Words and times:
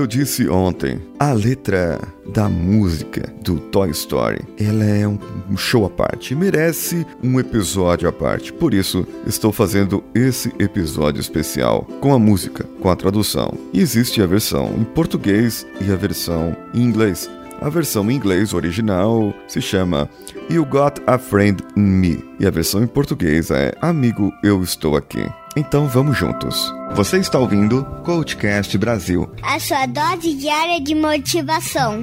eu 0.00 0.06
disse 0.06 0.48
ontem, 0.48 0.98
a 1.18 1.32
letra 1.32 2.00
da 2.32 2.48
música 2.48 3.30
do 3.42 3.60
Toy 3.60 3.90
Story, 3.90 4.40
ela 4.58 4.84
é 4.84 5.06
um 5.06 5.56
show 5.56 5.84
à 5.84 5.90
parte, 5.90 6.34
merece 6.34 7.06
um 7.22 7.38
episódio 7.38 8.08
à 8.08 8.12
parte. 8.12 8.50
Por 8.50 8.72
isso, 8.72 9.06
estou 9.26 9.52
fazendo 9.52 10.02
esse 10.14 10.50
episódio 10.58 11.20
especial 11.20 11.86
com 12.00 12.14
a 12.14 12.18
música, 12.18 12.64
com 12.80 12.88
a 12.88 12.96
tradução. 12.96 13.52
E 13.74 13.80
existe 13.80 14.22
a 14.22 14.26
versão 14.26 14.74
em 14.78 14.84
português 14.84 15.66
e 15.80 15.92
a 15.92 15.96
versão 15.96 16.56
em 16.72 16.82
inglês. 16.82 17.30
A 17.60 17.68
versão 17.68 18.10
em 18.10 18.14
inglês 18.14 18.54
original 18.54 19.34
se 19.46 19.60
chama 19.60 20.08
You 20.48 20.64
Got 20.64 21.02
a 21.06 21.18
Friend 21.18 21.62
in 21.76 21.80
Me 21.80 22.24
e 22.40 22.46
a 22.46 22.50
versão 22.50 22.82
em 22.82 22.86
português 22.86 23.50
é 23.50 23.74
Amigo, 23.82 24.32
eu 24.42 24.62
estou 24.62 24.96
aqui. 24.96 25.26
Então 25.60 25.86
vamos 25.86 26.16
juntos. 26.16 26.72
Você 26.94 27.18
está 27.18 27.38
ouvindo 27.38 27.84
Coachcast 28.02 28.78
Brasil 28.78 29.30
a 29.42 29.60
sua 29.60 29.84
dose 29.84 30.32
diária 30.34 30.80
de 30.80 30.94
motivação. 30.94 32.02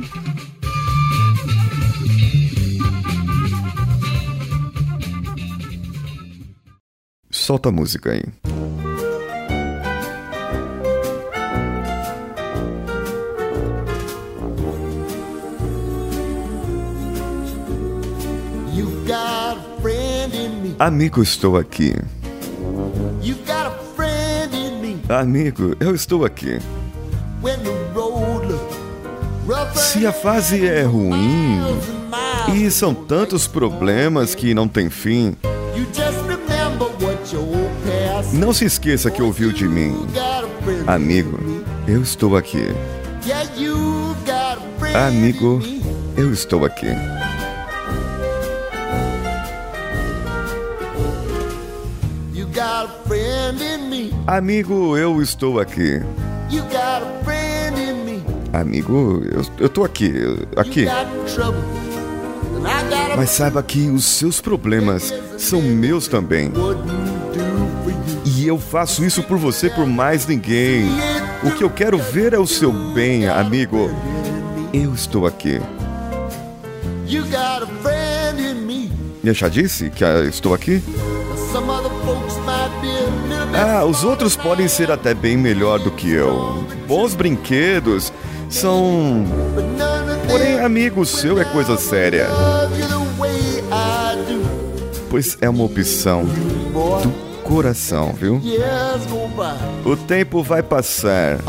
Solta 7.31 7.69
a 7.69 7.71
música 7.71 8.11
aí. 8.11 8.23
Amigo, 20.77 21.23
estou 21.23 21.57
aqui. 21.57 21.95
Amigo, 25.09 25.75
eu 25.79 25.95
estou 25.95 26.25
aqui. 26.25 26.59
Se 29.75 30.05
a 30.05 30.11
fase 30.11 30.67
é 30.67 30.83
ruim 30.83 31.61
e 32.53 32.69
são 32.69 32.93
tantos 32.93 33.47
problemas 33.47 34.35
que 34.35 34.53
não 34.53 34.67
tem 34.67 34.89
fim, 34.89 35.35
não 38.33 38.53
se 38.53 38.65
esqueça 38.65 39.09
que 39.09 39.21
ouviu 39.21 39.51
de 39.51 39.67
mim. 39.67 39.95
Amigo, 40.85 41.39
eu 41.87 42.01
estou 42.01 42.35
aqui. 42.35 42.67
Amigo, 44.93 45.61
eu 46.15 46.33
estou 46.33 46.65
aqui. 46.65 46.87
Amigo, 54.27 54.97
eu 54.97 55.21
estou 55.21 55.57
aqui. 55.57 56.01
Amigo, 58.51 59.23
eu, 59.31 59.41
eu 59.57 59.69
tô 59.69 59.85
aqui, 59.85 60.11
aqui. 60.57 60.85
Mas 63.15 63.29
saiba 63.29 63.63
que 63.63 63.89
os 63.89 64.03
seus 64.03 64.41
problemas 64.41 65.13
são 65.37 65.61
meus 65.61 66.09
também. 66.09 66.51
E 68.25 68.45
eu 68.45 68.59
faço 68.59 69.05
isso 69.05 69.23
por 69.23 69.37
você 69.37 69.69
por 69.69 69.87
mais 69.87 70.27
ninguém. 70.27 70.89
O 71.41 71.51
que 71.51 71.63
eu 71.63 71.69
quero 71.69 71.97
ver 71.97 72.33
é 72.33 72.37
o 72.37 72.45
seu 72.45 72.73
bem, 72.93 73.29
amigo. 73.29 73.89
Eu 74.73 74.93
estou 74.93 75.25
aqui. 75.25 75.61
Eu 79.23 79.33
já 79.33 79.47
disse 79.47 79.89
que 79.89 80.03
estou 80.27 80.53
aqui? 80.53 80.83
Ah, 83.53 83.85
os 83.85 84.03
outros 84.03 84.35
podem 84.35 84.67
ser 84.67 84.91
até 84.91 85.13
bem 85.13 85.37
melhor 85.37 85.79
do 85.79 85.91
que 85.91 86.11
eu. 86.11 86.65
Bons 86.87 87.15
brinquedos 87.15 88.11
são. 88.49 89.25
Porém, 90.29 90.59
amigo 90.59 91.05
seu 91.05 91.39
é 91.39 91.45
coisa 91.45 91.77
séria. 91.77 92.27
Pois 95.09 95.37
é 95.41 95.49
uma 95.49 95.63
opção 95.63 96.25
do 96.25 97.27
coração, 97.43 98.13
viu? 98.13 98.41
O 99.85 99.95
tempo 99.95 100.43
vai 100.43 100.61
passar. 100.61 101.39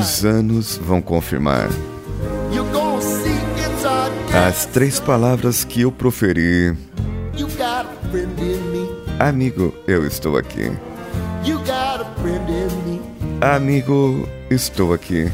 Os 0.00 0.24
anos 0.24 0.76
vão 0.76 1.02
confirmar. 1.02 1.68
As 4.48 4.64
três 4.66 5.00
palavras 5.00 5.64
que 5.64 5.82
eu 5.82 5.90
proferi 5.90 6.76
Amigo, 9.20 9.74
eu 9.86 10.06
estou 10.06 10.38
aqui. 10.38 10.72
Amigo, 13.38 14.26
estou 14.50 14.94
aqui. 14.94 15.30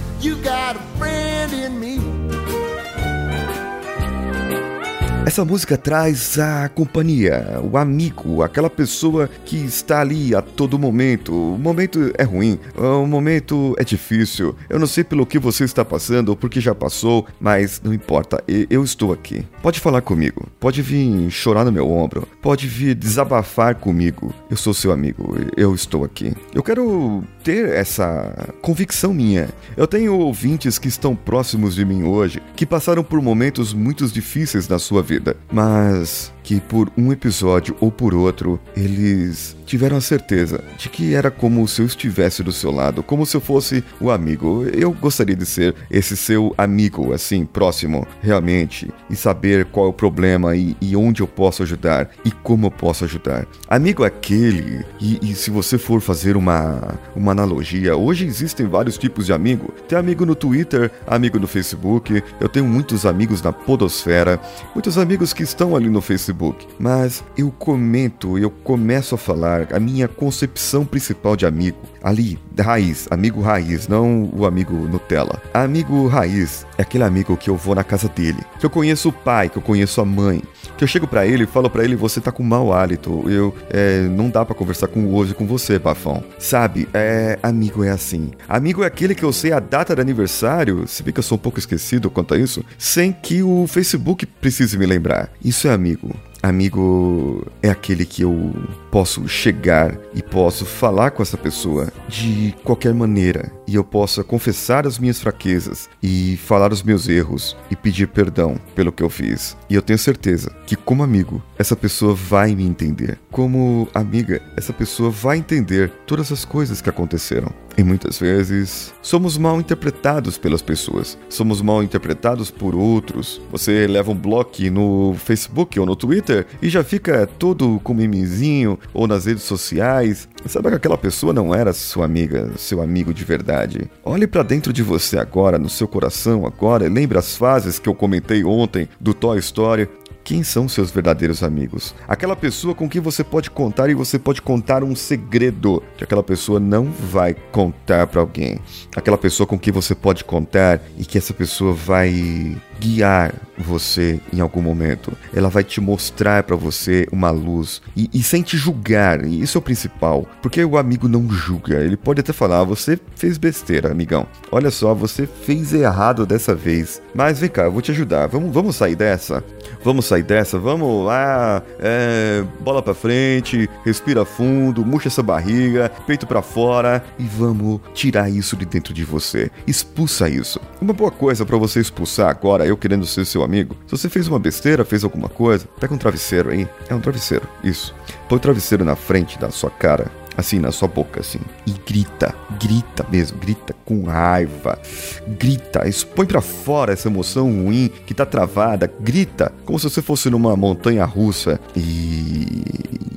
Essa 5.26 5.44
música 5.44 5.76
traz 5.76 6.38
a 6.38 6.68
companhia, 6.68 7.60
o 7.60 7.76
amigo, 7.76 8.44
aquela 8.44 8.70
pessoa 8.70 9.28
que 9.44 9.56
está 9.56 10.00
ali 10.00 10.32
a 10.36 10.40
todo 10.40 10.78
momento. 10.78 11.32
O 11.34 11.58
momento 11.58 12.12
é 12.16 12.22
ruim, 12.22 12.60
o 12.76 13.04
momento 13.08 13.74
é 13.76 13.82
difícil. 13.82 14.54
Eu 14.70 14.78
não 14.78 14.86
sei 14.86 15.02
pelo 15.02 15.26
que 15.26 15.36
você 15.36 15.64
está 15.64 15.84
passando 15.84 16.28
ou 16.28 16.36
porque 16.36 16.60
já 16.60 16.76
passou, 16.76 17.26
mas 17.40 17.80
não 17.82 17.92
importa, 17.92 18.40
eu 18.46 18.84
estou 18.84 19.12
aqui. 19.12 19.44
Pode 19.60 19.80
falar 19.80 20.00
comigo, 20.00 20.46
pode 20.60 20.80
vir 20.80 21.28
chorar 21.28 21.64
no 21.64 21.72
meu 21.72 21.90
ombro, 21.90 22.28
pode 22.40 22.68
vir 22.68 22.94
desabafar 22.94 23.74
comigo. 23.74 24.32
Eu 24.48 24.56
sou 24.56 24.72
seu 24.72 24.92
amigo, 24.92 25.36
eu 25.56 25.74
estou 25.74 26.04
aqui. 26.04 26.32
Eu 26.54 26.62
quero 26.62 27.24
ter 27.42 27.70
essa 27.70 28.54
convicção 28.62 29.12
minha. 29.12 29.48
Eu 29.76 29.88
tenho 29.88 30.16
ouvintes 30.16 30.78
que 30.78 30.86
estão 30.86 31.16
próximos 31.16 31.74
de 31.74 31.84
mim 31.84 32.04
hoje, 32.04 32.40
que 32.54 32.64
passaram 32.64 33.02
por 33.02 33.20
momentos 33.20 33.74
muito 33.74 34.06
difíceis 34.06 34.68
na 34.68 34.78
sua 34.78 35.02
vida 35.02 35.15
vida, 35.16 35.36
mas 35.50 36.32
que 36.46 36.60
por 36.60 36.88
um 36.96 37.12
episódio 37.12 37.76
ou 37.80 37.90
por 37.90 38.14
outro 38.14 38.60
eles 38.76 39.56
tiveram 39.66 39.96
a 39.96 40.00
certeza 40.00 40.62
de 40.78 40.88
que 40.88 41.12
era 41.12 41.28
como 41.28 41.66
se 41.66 41.82
eu 41.82 41.86
estivesse 41.86 42.40
do 42.40 42.52
seu 42.52 42.70
lado, 42.70 43.02
como 43.02 43.26
se 43.26 43.36
eu 43.36 43.40
fosse 43.40 43.82
o 44.00 44.12
amigo. 44.12 44.64
Eu 44.72 44.92
gostaria 44.92 45.34
de 45.34 45.44
ser 45.44 45.74
esse 45.90 46.16
seu 46.16 46.54
amigo, 46.56 47.12
assim, 47.12 47.44
próximo, 47.44 48.06
realmente, 48.22 48.88
e 49.10 49.16
saber 49.16 49.64
qual 49.64 49.86
é 49.86 49.88
o 49.88 49.92
problema 49.92 50.54
e, 50.54 50.76
e 50.80 50.94
onde 50.94 51.20
eu 51.20 51.26
posso 51.26 51.64
ajudar 51.64 52.10
e 52.24 52.30
como 52.30 52.68
eu 52.68 52.70
posso 52.70 53.04
ajudar. 53.04 53.44
Amigo 53.68 54.04
é 54.04 54.06
aquele, 54.06 54.84
e, 55.00 55.18
e 55.20 55.34
se 55.34 55.50
você 55.50 55.76
for 55.78 56.00
fazer 56.00 56.36
uma, 56.36 56.94
uma 57.16 57.32
analogia, 57.32 57.96
hoje 57.96 58.24
existem 58.24 58.68
vários 58.68 58.96
tipos 58.96 59.26
de 59.26 59.32
amigo. 59.32 59.74
Tem 59.88 59.98
amigo 59.98 60.24
no 60.24 60.36
Twitter, 60.36 60.92
amigo 61.08 61.40
no 61.40 61.48
Facebook, 61.48 62.22
eu 62.40 62.48
tenho 62.48 62.66
muitos 62.66 63.04
amigos 63.04 63.42
na 63.42 63.52
Podosfera, 63.52 64.40
muitos 64.72 64.96
amigos 64.96 65.05
que 65.32 65.42
estão 65.42 65.76
ali 65.76 65.88
no 65.88 66.00
Facebook, 66.00 66.66
mas 66.78 67.22
eu 67.38 67.50
comento, 67.50 68.38
eu 68.38 68.50
começo 68.50 69.14
a 69.14 69.18
falar 69.18 69.72
a 69.72 69.78
minha 69.78 70.08
concepção 70.08 70.84
principal 70.84 71.36
de 71.36 71.46
amigo. 71.46 71.78
Ali, 72.06 72.38
raiz, 72.56 73.08
amigo 73.10 73.40
raiz, 73.40 73.88
não 73.88 74.30
o 74.32 74.46
amigo 74.46 74.72
Nutella. 74.72 75.42
Amigo 75.52 76.06
raiz 76.06 76.64
é 76.78 76.82
aquele 76.82 77.02
amigo 77.02 77.36
que 77.36 77.50
eu 77.50 77.56
vou 77.56 77.74
na 77.74 77.82
casa 77.82 78.08
dele, 78.08 78.38
que 78.60 78.64
eu 78.64 78.70
conheço 78.70 79.08
o 79.08 79.12
pai, 79.12 79.48
que 79.48 79.58
eu 79.58 79.62
conheço 79.62 80.00
a 80.00 80.04
mãe, 80.04 80.40
que 80.78 80.84
eu 80.84 80.86
chego 80.86 81.08
para 81.08 81.26
ele 81.26 81.42
e 81.42 81.46
falo 81.48 81.68
para 81.68 81.82
ele: 81.82 81.96
você 81.96 82.20
tá 82.20 82.30
com 82.30 82.44
mau 82.44 82.72
hálito, 82.72 83.28
eu 83.28 83.52
é, 83.70 84.02
não 84.02 84.30
dá 84.30 84.44
para 84.44 84.54
conversar 84.54 84.86
com 84.86 85.12
hoje 85.12 85.34
com 85.34 85.48
você, 85.48 85.80
bafão. 85.80 86.22
Sabe, 86.38 86.88
é, 86.94 87.40
amigo 87.42 87.82
é 87.82 87.90
assim. 87.90 88.30
Amigo 88.48 88.84
é 88.84 88.86
aquele 88.86 89.12
que 89.12 89.24
eu 89.24 89.32
sei 89.32 89.50
a 89.50 89.58
data 89.58 89.92
de 89.92 90.00
aniversário, 90.00 90.86
se 90.86 91.02
bem 91.02 91.12
que 91.12 91.18
eu 91.18 91.24
sou 91.24 91.34
um 91.34 91.40
pouco 91.40 91.58
esquecido 91.58 92.08
quanto 92.08 92.34
a 92.34 92.38
isso, 92.38 92.64
sem 92.78 93.10
que 93.10 93.42
o 93.42 93.66
Facebook 93.66 94.24
precise 94.26 94.78
me 94.78 94.86
lembrar. 94.86 95.28
Isso 95.44 95.66
é 95.66 95.72
amigo. 95.72 96.14
Amigo 96.40 97.44
é 97.60 97.68
aquele 97.68 98.04
que 98.04 98.22
eu 98.22 98.54
posso 98.96 99.28
chegar 99.28 99.94
e 100.14 100.22
posso 100.22 100.64
falar 100.64 101.10
com 101.10 101.22
essa 101.22 101.36
pessoa 101.36 101.92
de 102.08 102.54
qualquer 102.64 102.94
maneira 102.94 103.52
e 103.68 103.74
eu 103.74 103.84
possa 103.84 104.24
confessar 104.24 104.86
as 104.86 104.98
minhas 104.98 105.20
fraquezas 105.20 105.86
e 106.02 106.38
falar 106.38 106.72
os 106.72 106.82
meus 106.82 107.06
erros 107.06 107.54
e 107.70 107.76
pedir 107.76 108.08
perdão 108.08 108.56
pelo 108.74 108.90
que 108.90 109.02
eu 109.02 109.10
fiz. 109.10 109.54
E 109.68 109.74
eu 109.74 109.82
tenho 109.82 109.98
certeza 109.98 110.50
que, 110.66 110.76
como 110.76 111.02
amigo, 111.02 111.42
essa 111.58 111.76
pessoa 111.76 112.14
vai 112.14 112.54
me 112.54 112.64
entender. 112.64 113.18
Como 113.30 113.88
amiga, 113.92 114.40
essa 114.56 114.72
pessoa 114.72 115.10
vai 115.10 115.36
entender 115.36 115.90
todas 116.06 116.32
as 116.32 116.44
coisas 116.44 116.80
que 116.80 116.88
aconteceram. 116.88 117.52
E 117.76 117.82
muitas 117.82 118.18
vezes 118.18 118.94
somos 119.02 119.36
mal 119.36 119.60
interpretados 119.60 120.38
pelas 120.38 120.62
pessoas, 120.62 121.18
somos 121.28 121.60
mal 121.60 121.82
interpretados 121.82 122.50
por 122.50 122.74
outros. 122.74 123.40
Você 123.50 123.86
leva 123.86 124.10
um 124.10 124.14
bloco 124.14 124.46
no 124.70 125.14
Facebook 125.18 125.78
ou 125.78 125.84
no 125.84 125.94
Twitter 125.94 126.46
e 126.62 126.70
já 126.70 126.82
fica 126.82 127.26
todo 127.26 127.78
com 127.84 127.92
mimizinho 127.92 128.78
ou 128.92 129.06
nas 129.06 129.26
redes 129.26 129.44
sociais. 129.44 130.28
Sabe 130.46 130.70
que 130.70 130.76
aquela 130.76 130.98
pessoa 130.98 131.32
não 131.32 131.54
era 131.54 131.72
sua 131.72 132.04
amiga, 132.04 132.52
seu 132.56 132.80
amigo 132.80 133.12
de 133.12 133.24
verdade. 133.24 133.90
Olhe 134.04 134.26
para 134.26 134.42
dentro 134.42 134.72
de 134.72 134.82
você 134.82 135.18
agora, 135.18 135.58
no 135.58 135.68
seu 135.68 135.88
coração 135.88 136.46
agora, 136.46 136.86
e 136.86 136.88
lembre 136.88 137.18
as 137.18 137.36
fases 137.36 137.78
que 137.78 137.88
eu 137.88 137.94
comentei 137.94 138.44
ontem 138.44 138.88
do 139.00 139.12
Toy 139.12 139.38
Story 139.38 139.88
quem 140.26 140.42
são 140.42 140.68
seus 140.68 140.90
verdadeiros 140.90 141.44
amigos. 141.44 141.94
Aquela 142.08 142.34
pessoa 142.34 142.74
com 142.74 142.88
quem 142.88 143.00
você 143.00 143.22
pode 143.22 143.48
contar 143.48 143.88
e 143.88 143.94
você 143.94 144.18
pode 144.18 144.42
contar 144.42 144.82
um 144.82 144.96
segredo 144.96 145.80
que 145.96 146.02
aquela 146.02 146.22
pessoa 146.22 146.58
não 146.58 146.86
vai 146.86 147.32
contar 147.52 148.08
para 148.08 148.20
alguém. 148.20 148.58
Aquela 148.96 149.16
pessoa 149.16 149.46
com 149.46 149.56
quem 149.56 149.72
você 149.72 149.94
pode 149.94 150.24
contar 150.24 150.80
e 150.98 151.04
que 151.04 151.16
essa 151.16 151.32
pessoa 151.32 151.72
vai 151.72 152.56
guiar 152.80 153.34
você 153.58 154.20
em 154.32 154.40
algum 154.40 154.60
momento. 154.60 155.12
Ela 155.34 155.48
vai 155.48 155.64
te 155.64 155.80
mostrar 155.80 156.42
para 156.42 156.56
você 156.56 157.06
uma 157.10 157.30
luz 157.30 157.80
e, 157.96 158.10
e, 158.12 158.22
sem 158.22 158.42
te 158.42 158.56
julgar. 158.56 159.24
E 159.24 159.40
isso 159.40 159.58
é 159.58 159.60
o 159.60 159.62
principal. 159.62 160.26
Porque 160.42 160.64
o 160.64 160.76
amigo 160.76 161.08
não 161.08 161.28
julga. 161.30 161.76
Ele 161.76 161.96
pode 161.96 162.20
até 162.20 162.32
falar: 162.32 162.64
você 162.64 162.98
fez 163.14 163.38
besteira, 163.38 163.90
amigão. 163.90 164.26
Olha 164.50 164.70
só, 164.70 164.94
você 164.94 165.26
fez 165.26 165.72
errado 165.72 166.26
dessa 166.26 166.54
vez. 166.54 167.00
Mas 167.14 167.38
vem 167.38 167.48
cá, 167.48 167.62
eu 167.64 167.72
vou 167.72 167.82
te 167.82 167.90
ajudar. 167.90 168.26
Vamos, 168.26 168.52
vamos 168.52 168.76
sair 168.76 168.94
dessa? 168.94 169.42
Vamos 169.82 170.04
sair 170.04 170.22
dessa? 170.22 170.58
Vamos 170.58 171.04
lá, 171.04 171.62
é, 171.78 172.44
bola 172.60 172.82
pra 172.82 172.94
frente, 172.94 173.68
respira 173.84 174.24
fundo, 174.24 174.84
murcha 174.84 175.08
essa 175.08 175.22
barriga, 175.22 175.90
peito 176.06 176.26
para 176.26 176.42
fora 176.42 177.04
e 177.18 177.24
vamos 177.24 177.80
tirar 177.94 178.28
isso 178.28 178.56
de 178.56 178.64
dentro 178.64 178.92
de 178.92 179.04
você. 179.04 179.50
Expulsa 179.66 180.28
isso. 180.28 180.60
Uma 180.80 180.92
boa 180.92 181.10
coisa 181.10 181.44
para 181.44 181.56
você 181.56 181.80
expulsar 181.80 182.30
agora, 182.30 182.65
eu 182.66 182.76
querendo 182.76 183.06
ser 183.06 183.24
seu 183.24 183.42
amigo. 183.42 183.76
Se 183.86 183.96
você 183.96 184.08
fez 184.08 184.28
uma 184.28 184.38
besteira, 184.38 184.84
fez 184.84 185.04
alguma 185.04 185.28
coisa, 185.28 185.66
pega 185.80 185.94
um 185.94 185.98
travesseiro 185.98 186.50
aí. 186.50 186.68
É 186.88 186.94
um 186.94 187.00
travesseiro, 187.00 187.46
isso. 187.62 187.94
Põe 188.28 188.36
o 188.36 188.40
travesseiro 188.40 188.84
na 188.84 188.96
frente 188.96 189.38
da 189.38 189.50
sua 189.50 189.70
cara 189.70 190.10
assim, 190.36 190.58
na 190.58 190.70
sua 190.70 190.86
boca, 190.86 191.20
assim. 191.20 191.40
E 191.66 191.72
grita, 191.72 192.34
grita 192.60 193.06
mesmo, 193.08 193.38
grita 193.38 193.74
com 193.84 194.04
raiva. 194.04 194.78
Grita, 195.26 195.88
expõe 195.88 196.26
para 196.26 196.40
fora 196.40 196.92
essa 196.92 197.08
emoção 197.08 197.64
ruim 197.64 197.90
que 198.06 198.12
tá 198.12 198.26
travada. 198.26 198.92
Grita, 199.00 199.52
como 199.64 199.78
se 199.78 199.88
você 199.88 200.02
fosse 200.02 200.28
numa 200.28 200.56
montanha 200.56 201.04
russa 201.04 201.58
e, 201.74 202.62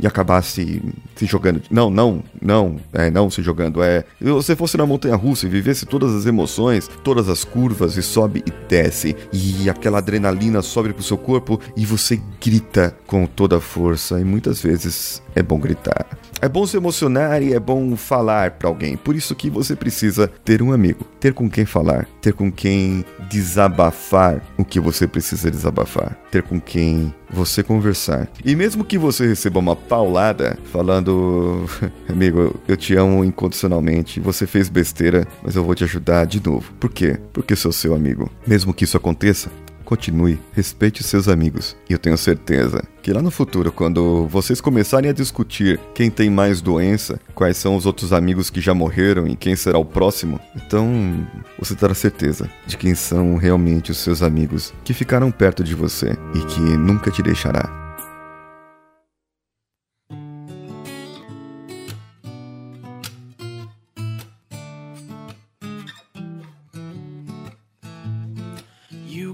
e 0.01 0.07
acabasse 0.07 0.81
se 1.19 1.25
jogando. 1.25 1.61
Não, 1.69 1.89
não, 1.89 2.23
não, 2.41 2.77
é, 2.93 3.11
não 3.11 3.29
se 3.29 3.41
jogando. 3.41 3.83
É, 3.83 4.05
se 4.17 4.29
você 4.29 4.55
fosse 4.55 4.77
na 4.77 4.85
montanha 4.85 5.15
russa 5.15 5.45
e 5.45 5.49
vivesse 5.49 5.85
todas 5.85 6.15
as 6.15 6.25
emoções, 6.25 6.89
todas 7.03 7.27
as 7.27 7.43
curvas 7.43 7.97
e 7.97 8.01
sobe 8.01 8.41
e 8.45 8.51
desce. 8.69 9.15
E 9.33 9.69
aquela 9.69 9.97
adrenalina 9.97 10.61
sobe 10.61 10.93
pro 10.93 11.03
seu 11.03 11.17
corpo 11.17 11.59
e 11.75 11.85
você 11.85 12.19
grita 12.41 12.95
com 13.05 13.25
toda 13.25 13.57
a 13.57 13.61
força. 13.61 14.19
E 14.19 14.23
muitas 14.23 14.61
vezes 14.61 15.21
é 15.35 15.43
bom 15.43 15.59
gritar. 15.59 16.18
É 16.41 16.47
bom 16.47 16.65
se 16.65 16.77
emocionar 16.77 17.43
e 17.43 17.53
é 17.53 17.59
bom 17.59 17.97
falar 17.97 18.51
para 18.51 18.69
alguém. 18.69 18.95
Por 18.95 19.13
isso 19.13 19.35
que 19.35 19.49
você 19.49 19.75
precisa 19.75 20.31
ter 20.45 20.61
um 20.61 20.71
amigo, 20.71 21.05
ter 21.19 21.33
com 21.33 21.49
quem 21.49 21.65
falar, 21.65 22.07
ter 22.21 22.31
com 22.31 22.49
quem 22.49 23.03
desabafar 23.29 24.41
o 24.57 24.63
que 24.63 24.79
você 24.79 25.05
precisa 25.05 25.51
desabafar, 25.51 26.17
ter 26.31 26.41
com 26.43 26.59
quem 26.59 27.13
você 27.29 27.61
conversar. 27.61 28.29
E 28.43 28.55
mesmo 28.55 28.85
que 28.85 28.97
você 28.97 29.27
receba 29.27 29.59
uma 29.59 29.75
paulada 29.75 30.57
falando, 30.71 31.65
amigo, 32.07 32.55
eu 32.67 32.77
te 32.77 32.95
amo 32.95 33.25
incondicionalmente, 33.25 34.21
você 34.21 34.47
fez 34.47 34.69
besteira, 34.69 35.27
mas 35.43 35.57
eu 35.57 35.63
vou 35.63 35.75
te 35.75 35.83
ajudar 35.83 36.25
de 36.25 36.41
novo. 36.41 36.71
Por 36.79 36.89
quê? 36.89 37.19
Porque 37.33 37.53
sou 37.53 37.73
seu 37.73 37.93
amigo. 37.93 38.31
Mesmo 38.47 38.73
que 38.73 38.85
isso 38.85 38.95
aconteça, 38.95 39.51
continue, 39.89 40.39
respeite 40.53 41.03
seus 41.03 41.27
amigos. 41.27 41.75
E 41.89 41.93
eu 41.93 41.97
tenho 41.97 42.15
certeza 42.15 42.83
que 43.01 43.11
lá 43.11 43.23
no 43.23 43.31
futuro, 43.31 43.71
quando 43.71 44.27
vocês 44.27 44.61
começarem 44.61 45.09
a 45.09 45.13
discutir 45.13 45.79
quem 45.95 46.11
tem 46.11 46.29
mais 46.29 46.61
doença, 46.61 47.19
quais 47.33 47.57
são 47.57 47.75
os 47.75 47.87
outros 47.87 48.13
amigos 48.13 48.51
que 48.51 48.61
já 48.61 48.71
morreram 48.71 49.27
e 49.27 49.35
quem 49.35 49.55
será 49.55 49.79
o 49.79 49.85
próximo, 49.85 50.39
então 50.55 51.27
você 51.57 51.73
terá 51.73 51.95
certeza 51.95 52.47
de 52.67 52.77
quem 52.77 52.93
são 52.93 53.35
realmente 53.35 53.89
os 53.89 53.97
seus 53.97 54.21
amigos 54.21 54.71
que 54.83 54.93
ficaram 54.93 55.31
perto 55.31 55.63
de 55.63 55.73
você 55.73 56.15
e 56.35 56.39
que 56.41 56.59
nunca 56.59 57.09
te 57.09 57.23
deixará. 57.23 57.78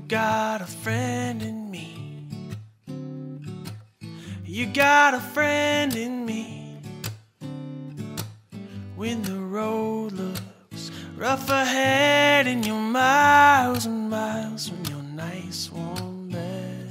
Got 0.02 0.62
a 0.62 0.66
friend 0.66 1.42
in 1.42 1.70
me. 1.72 2.28
You 4.46 4.66
got 4.68 5.14
a 5.14 5.20
friend 5.20 5.96
in 5.96 6.26
me. 6.26 6.80
When 8.96 9.22
the 9.24 9.40
road 9.40 10.14
looks 10.14 10.92
rough 11.18 11.50
ahead 11.50 12.48
and 12.48 12.66
you're 12.66 12.80
miles 12.80 13.86
and 13.86 14.10
miles 14.10 14.70
from 14.70 14.84
your 14.86 15.04
nice 15.04 15.70
warm 15.72 16.30
bed, 16.30 16.90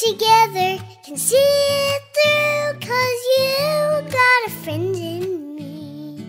together, 0.08 0.82
can 1.04 1.16
see 1.16 1.36
it 1.36 2.02
through, 2.14 2.88
cause 2.88 3.20
you 3.38 4.10
got 4.10 4.40
a 4.46 4.50
friend 4.62 4.96
in 4.96 5.54
me. 5.54 6.26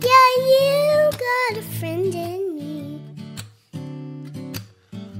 Yeah, 0.00 0.28
you 0.52 1.10
got 1.10 1.58
a 1.58 1.62
friend 1.78 2.14
in 2.14 2.54
me. 2.54 3.00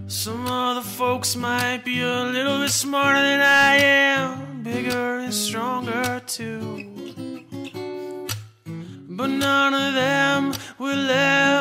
Some 0.06 0.46
other 0.46 0.82
folks 0.82 1.34
might 1.34 1.84
be 1.84 2.02
a 2.02 2.24
little 2.36 2.60
bit 2.60 2.70
smarter 2.70 3.20
than 3.20 3.40
I 3.40 3.76
am, 3.78 4.62
bigger 4.62 5.18
and 5.18 5.34
stronger 5.34 6.22
too. 6.26 6.60
But 9.08 9.30
none 9.30 9.74
of 9.74 9.94
them 9.94 10.52
will 10.78 11.10
ever 11.10 11.53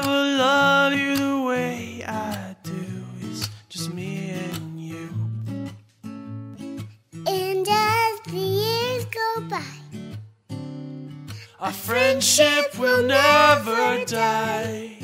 friendship 11.73 12.77
will 12.77 13.03
never 13.03 14.05
die. 14.05 14.97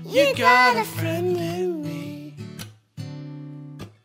You 0.06 0.34
got 0.36 0.76
a 0.76 0.84
friend 0.84 1.36
in 1.36 1.82
me. 1.82 2.34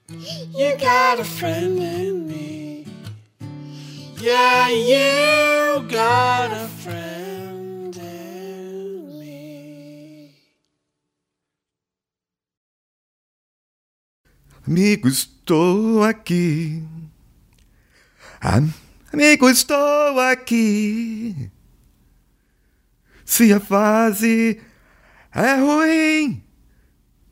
You 0.07 0.75
got 0.79 1.19
a 1.19 1.23
friend 1.23 1.79
in 1.79 2.27
me. 2.27 2.85
Yeah, 4.19 4.69
you 4.69 5.87
got 5.89 6.51
a 6.51 6.67
Amigo, 14.69 15.07
estou 15.07 16.03
aqui. 16.03 16.83
Am- 18.39 18.71
Amigo, 19.11 19.49
estou 19.49 20.19
aqui. 20.19 21.49
Se 23.25 23.51
a 23.51 23.59
fase 23.59 24.61
é 25.33 25.55
ruim, 25.55 26.43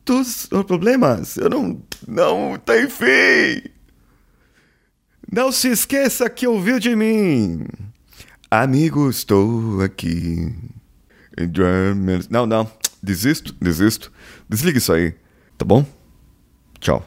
dos 0.04 0.46
problemas, 0.66 1.36
eu 1.36 1.48
não. 1.48 1.80
Não 2.08 2.58
tem 2.58 2.90
fim. 2.90 3.70
Não 5.30 5.52
se 5.52 5.68
esqueça 5.68 6.28
que 6.28 6.44
ouviu 6.46 6.80
de 6.80 6.96
mim. 6.96 7.64
Amigo, 8.50 9.08
estou 9.08 9.80
aqui. 9.82 10.52
Não, 12.28 12.46
não. 12.46 12.68
Desisto, 13.00 13.54
desisto. 13.60 14.10
Desliga 14.48 14.78
isso 14.78 14.92
aí, 14.92 15.14
tá 15.56 15.64
bom? 15.64 15.86
Tchau. 16.80 17.06